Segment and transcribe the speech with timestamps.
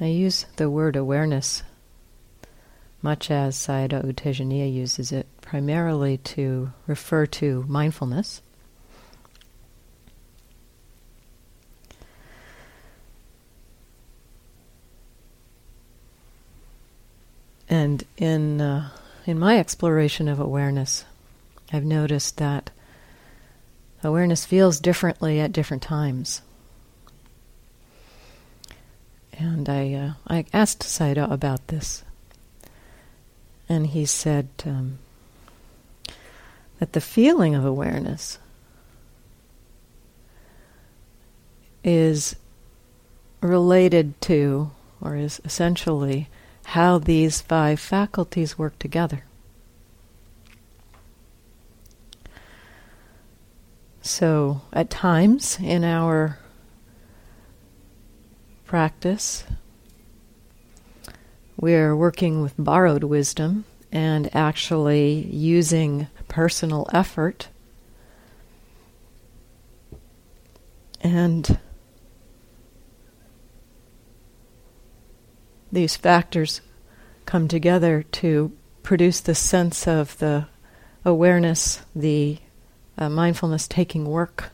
[0.00, 1.62] I use the word awareness
[3.06, 8.42] much as Sayadaw U Tejaniya uses it, primarily to refer to mindfulness.
[17.68, 18.90] And in uh,
[19.24, 21.04] in my exploration of awareness,
[21.72, 22.70] I've noticed that
[24.02, 26.42] awareness feels differently at different times.
[29.38, 32.04] And I uh, I asked Sayadaw about this,
[33.68, 34.98] and he said um,
[36.78, 38.38] that the feeling of awareness
[41.84, 42.36] is
[43.40, 46.28] related to, or is essentially,
[46.64, 49.24] how these five faculties work together.
[54.02, 56.38] So, at times in our
[58.66, 59.44] practice,
[61.56, 67.48] we're working with borrowed wisdom and actually using personal effort
[71.06, 71.58] and
[75.70, 76.60] these factors
[77.26, 80.46] come together to produce the sense of the
[81.04, 82.38] awareness, the
[82.98, 84.50] uh, mindfulness taking work.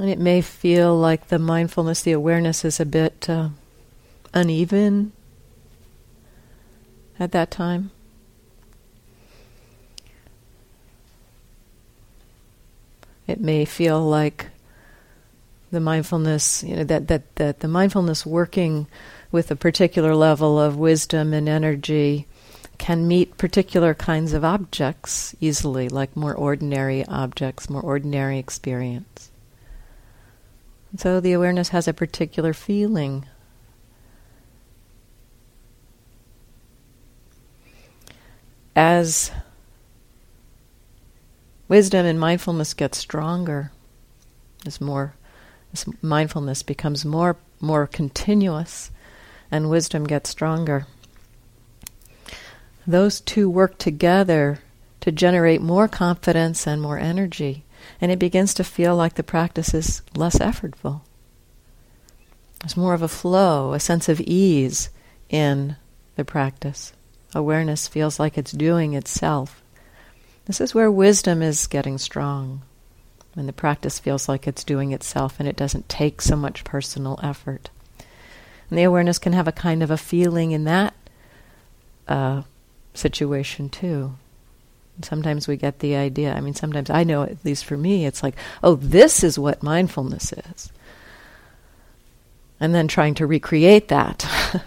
[0.00, 3.50] And it may feel like the mindfulness, the awareness is a bit uh,
[4.32, 5.12] uneven
[7.18, 7.90] at that time.
[13.26, 14.46] It may feel like
[15.70, 18.86] the mindfulness, you know, that, that, that the mindfulness working
[19.30, 22.26] with a particular level of wisdom and energy
[22.78, 29.29] can meet particular kinds of objects easily, like more ordinary objects, more ordinary experience.
[30.96, 33.26] So the awareness has a particular feeling.
[38.74, 39.30] As
[41.68, 43.70] wisdom and mindfulness get stronger,
[44.66, 45.14] as more
[45.70, 48.90] this mindfulness becomes more more continuous
[49.50, 50.86] and wisdom gets stronger.
[52.86, 54.60] Those two work together
[55.00, 57.64] to generate more confidence and more energy,
[58.00, 61.02] and it begins to feel like the practice is less effortful.
[62.60, 64.90] There's more of a flow, a sense of ease
[65.28, 65.76] in
[66.16, 66.92] the practice.
[67.34, 69.62] Awareness feels like it's doing itself.
[70.46, 72.62] This is where wisdom is getting strong
[73.34, 77.18] when the practice feels like it's doing itself and it doesn't take so much personal
[77.22, 77.70] effort.
[78.68, 80.94] And the awareness can have a kind of a feeling in that
[82.08, 82.42] uh,
[82.94, 84.14] situation too.
[85.02, 88.22] Sometimes we get the idea, I mean, sometimes I know, at least for me, it's
[88.22, 90.72] like, oh, this is what mindfulness is.
[92.58, 94.26] And then trying to recreate that.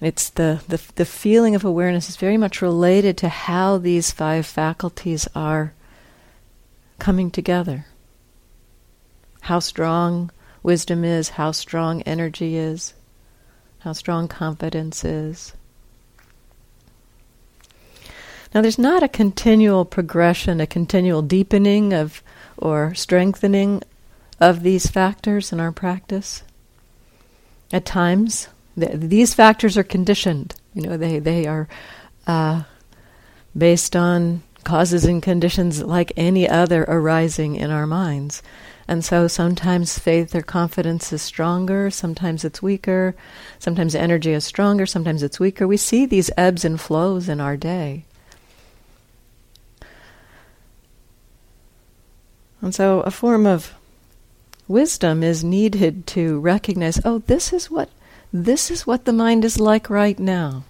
[0.00, 4.44] It's the, the, the feeling of awareness is very much related to how these five
[4.44, 5.72] faculties are
[6.98, 7.86] coming together.
[9.40, 10.30] How strong
[10.62, 12.92] wisdom is, how strong energy is,
[13.80, 15.54] how strong confidence is.
[18.56, 22.22] Now, there's not a continual progression, a continual deepening of
[22.56, 23.82] or strengthening
[24.40, 26.42] of these factors in our practice.
[27.70, 30.54] At times, these factors are conditioned.
[30.72, 31.68] You know, they they are
[32.26, 32.62] uh,
[33.54, 38.42] based on causes and conditions like any other arising in our minds.
[38.88, 43.16] And so sometimes faith or confidence is stronger, sometimes it's weaker,
[43.58, 45.68] sometimes energy is stronger, sometimes it's weaker.
[45.68, 48.06] We see these ebbs and flows in our day.
[52.60, 53.74] And so a form of
[54.68, 57.88] wisdom is needed to recognize oh, this is what
[58.32, 60.64] this is what the mind is like right now.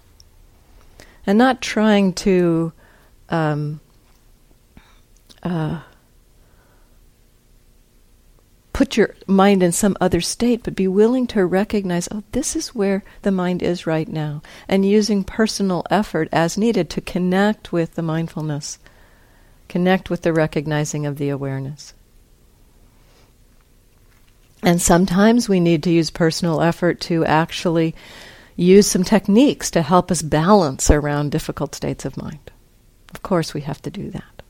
[1.25, 2.71] And not trying to
[3.29, 3.81] um,
[5.43, 5.81] uh,
[8.77, 12.75] put your mind in some other state, but be willing to recognize, oh, this is
[12.75, 17.95] where the mind is right now, and using personal effort as needed to connect with
[17.95, 18.77] the mindfulness,
[19.67, 21.93] connect with the recognizing of the awareness.
[24.63, 27.95] And sometimes we need to use personal effort to actually
[28.55, 32.51] use some techniques to help us balance around difficult states of mind.
[33.13, 34.41] Of course, we have to do that.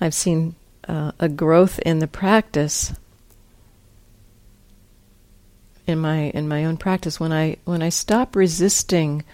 [0.00, 0.54] I've seen
[0.86, 2.92] uh, a growth in the practice
[5.86, 9.24] in my in my own practice when I when I stop resisting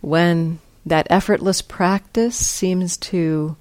[0.00, 3.56] when that effortless practice seems to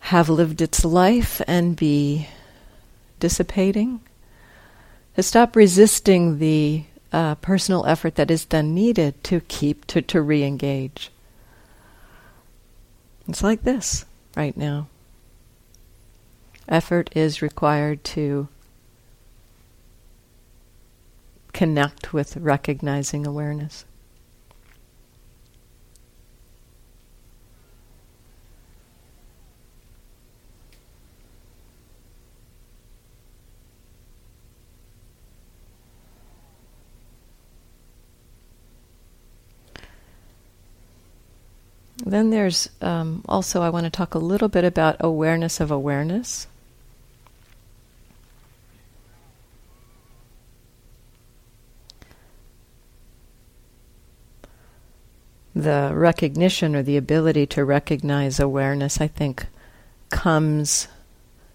[0.00, 2.28] have lived its life and be
[3.18, 4.00] dissipating.
[5.16, 10.22] To stop resisting the uh, personal effort that is then needed to keep, to, to
[10.22, 11.10] re engage.
[13.28, 14.04] It's like this
[14.36, 14.88] right now.
[16.68, 18.48] Effort is required to
[21.52, 23.84] connect with recognizing awareness.
[42.10, 46.48] Then there's um, also, I want to talk a little bit about awareness of awareness.
[55.54, 59.46] The recognition or the ability to recognize awareness, I think,
[60.08, 60.88] comes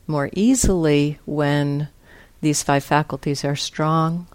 [0.08, 1.90] more easily when
[2.40, 4.28] these five faculties are strong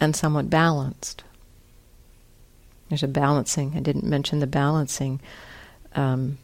[0.00, 1.24] and somewhat balanced.
[2.90, 3.74] There's a balancing.
[3.76, 5.20] I didn't mention the balancing.
[5.94, 6.38] Um,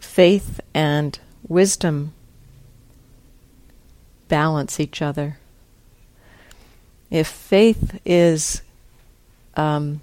[0.00, 1.16] faith and
[1.46, 2.12] wisdom
[4.26, 5.38] balance each other.
[7.08, 8.62] If faith is
[9.54, 10.00] um,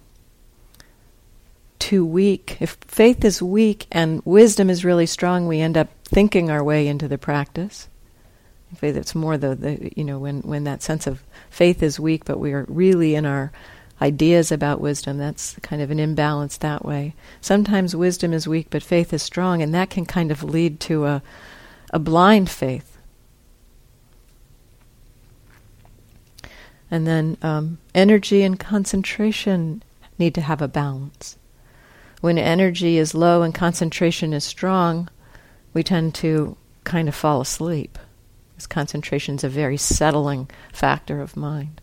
[1.80, 6.50] too weak, if faith is weak and wisdom is really strong, we end up thinking
[6.50, 7.90] our way into the practice.
[8.76, 12.26] Faith, it's more the, the you know when when that sense of faith is weak,
[12.26, 13.52] but we are really in our
[14.02, 15.18] ideas about wisdom.
[15.18, 17.14] That's kind of an imbalance that way.
[17.42, 21.06] Sometimes wisdom is weak, but faith is strong, and that can kind of lead to
[21.06, 21.24] a
[21.92, 22.98] a blind faith.
[26.90, 29.82] And then um, energy and concentration
[30.20, 31.38] need to have a balance.
[32.22, 35.10] When energy is low and concentration is strong,
[35.74, 37.98] we tend to kind of fall asleep.
[38.54, 41.82] Because concentration is a very settling factor of mind.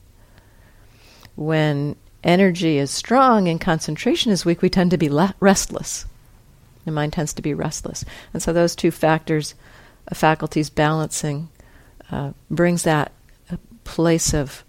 [1.36, 6.06] When energy is strong and concentration is weak, we tend to be le- restless.
[6.84, 8.04] The mind tends to be restless.
[8.32, 9.54] And so those two factors,
[10.10, 11.48] uh, faculties balancing,
[12.10, 13.12] uh, brings that
[13.50, 14.64] uh, place of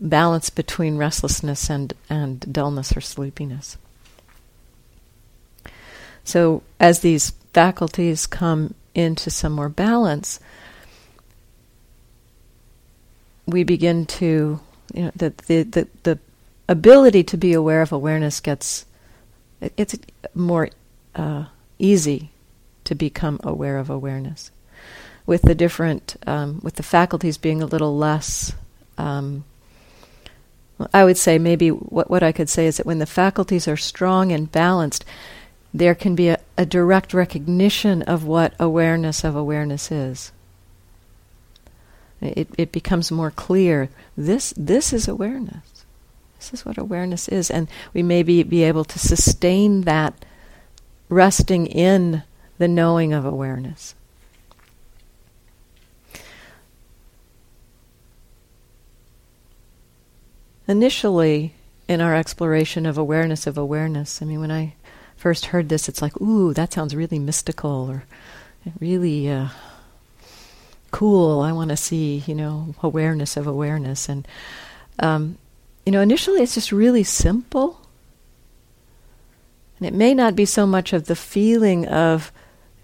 [0.00, 3.76] balance between restlessness and, and dullness or sleepiness.
[6.24, 10.40] So as these faculties come into some more balance,
[13.46, 14.60] we begin to,
[14.94, 16.18] you know, the, the, the, the
[16.68, 18.86] ability to be aware of awareness gets,
[19.60, 19.96] it's
[20.34, 20.70] more
[21.14, 21.46] uh,
[21.78, 22.30] easy
[22.84, 24.50] to become aware of awareness.
[25.26, 28.52] With the different, um, with the faculties being a little less,
[28.98, 29.44] um,
[30.92, 33.76] I would say maybe what, what I could say is that when the faculties are
[33.76, 35.04] strong and balanced,
[35.72, 40.30] there can be a, a direct recognition of what awareness of awareness is.
[42.20, 43.90] It, it becomes more clear.
[44.16, 45.84] This, this is awareness.
[46.38, 47.50] This is what awareness is.
[47.50, 50.24] And we may be, be able to sustain that
[51.08, 52.22] resting in
[52.58, 53.94] the knowing of awareness.
[60.66, 61.52] Initially,
[61.88, 64.74] in our exploration of awareness of awareness, I mean, when I
[65.16, 68.04] first heard this, it's like, ooh, that sounds really mystical or
[68.80, 69.48] really uh,
[70.94, 71.40] cool.
[71.40, 74.08] I want to see, you know, awareness of awareness.
[74.08, 74.28] And,
[75.00, 75.38] um,
[75.84, 77.80] you know, initially it's just really simple.
[79.76, 82.30] And it may not be so much of the feeling of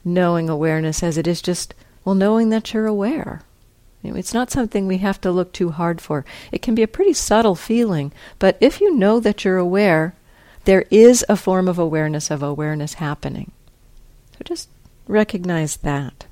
[0.04, 1.72] knowing awareness as it is just,
[2.04, 3.42] well, knowing that you're aware.
[4.02, 6.24] You know, it's not something we have to look too hard for.
[6.50, 10.16] It can be a pretty subtle feeling, but if you know that you're aware,
[10.64, 13.52] there is a form of awareness of awareness happening.
[14.32, 14.68] So just
[15.06, 16.24] recognize that.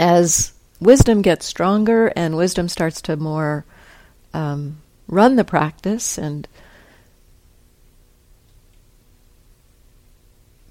[0.00, 3.66] As wisdom gets stronger and wisdom starts to more
[4.32, 6.48] um, run the practice and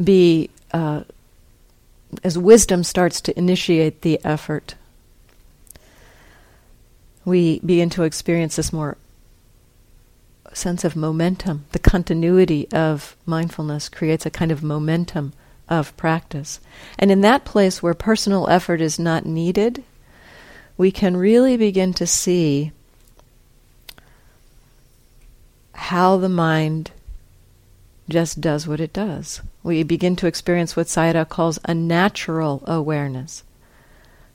[0.04, 1.04] be uh,
[2.24, 4.74] as wisdom starts to initiate the effort
[7.24, 8.98] we begin to experience this more
[10.54, 11.66] sense of momentum.
[11.74, 15.34] The continuity of mindfulness creates a kind of momentum
[15.70, 16.60] of practice.
[16.98, 19.84] And in that place where personal effort is not needed,
[20.78, 22.72] we can really begin to see
[25.74, 26.92] how the mind
[28.10, 29.42] just does what it does.
[29.64, 33.44] We begin to experience what Sayadaw calls a natural awareness.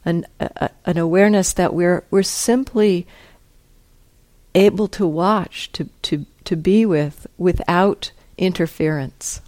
[0.05, 0.26] An,
[0.85, 3.07] an awareness that we're, we're simply
[4.55, 9.41] able to watch, to, to, to be with, without interference.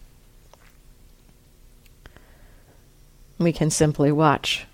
[3.39, 4.67] We can simply watch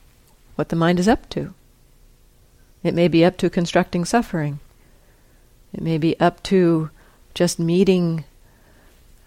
[0.55, 1.55] what the mind is up to.
[2.83, 4.61] It may be up to constructing suffering.
[5.73, 6.91] It may be up to
[7.35, 8.25] just meeting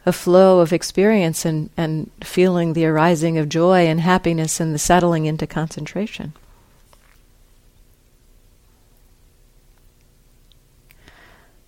[0.05, 4.79] a flow of experience and, and feeling the arising of joy and happiness and the
[4.79, 6.33] settling into concentration.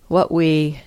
[0.06, 0.80] What we,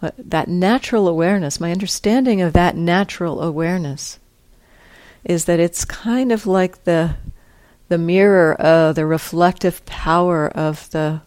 [0.00, 4.18] what, that natural awareness, my understanding of that natural awareness
[5.26, 7.16] is that it's kind of like the
[7.88, 11.20] the mirror, uh, the reflective power of the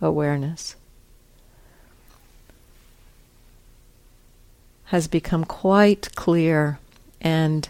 [0.00, 0.76] awareness
[4.86, 6.78] has become quite clear,
[7.20, 7.68] and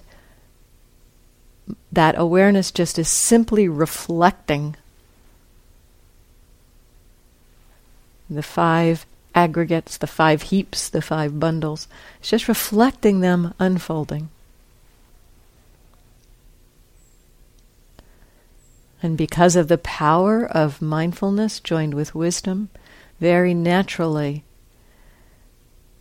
[1.91, 4.77] that awareness just is simply reflecting
[8.29, 11.89] the five aggregates, the five heaps, the five bundles.
[12.21, 14.29] It's just reflecting them unfolding.
[19.07, 22.71] And because of the power of mindfulness joined with wisdom,
[23.21, 24.43] very naturally,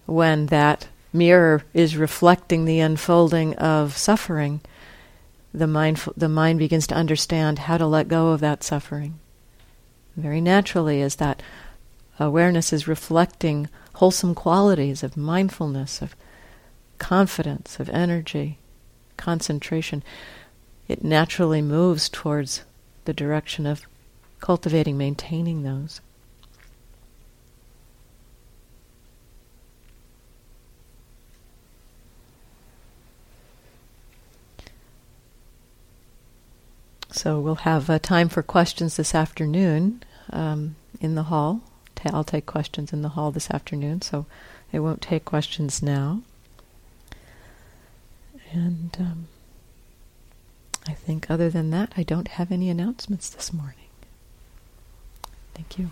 [0.08, 4.60] when that mirror is reflecting the unfolding of suffering,
[5.54, 9.20] the mind, the mind begins to understand how to let go of that suffering.
[10.18, 11.44] Very naturally, as that
[12.20, 16.16] awareness is reflecting wholesome qualities of mindfulness, of
[16.98, 18.58] confidence, of energy,
[19.16, 20.04] concentration,
[20.88, 22.64] it naturally moves towards
[23.06, 23.88] the direction of
[24.40, 26.02] cultivating, maintaining those.
[37.12, 41.62] So we'll have uh, time for questions this afternoon um, in the hall.
[41.96, 44.26] Ta- I'll take questions in the hall this afternoon, so
[44.74, 46.22] I won't take questions now.
[48.52, 49.28] And um,
[50.88, 53.90] I think other than that, I don't have any announcements this morning.
[55.54, 55.92] Thank you.